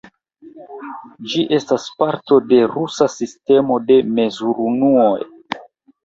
Ĝi 1.33 1.41
estas 1.57 1.83
parto 1.99 2.37
de 2.53 2.61
rusa 2.71 3.07
sistemo 3.15 3.77
de 3.91 3.97
mezurunuoj. 4.21 5.19